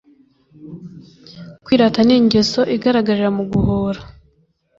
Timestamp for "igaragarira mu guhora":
2.75-4.01